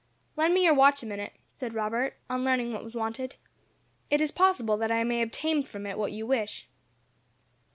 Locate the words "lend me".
0.35-0.63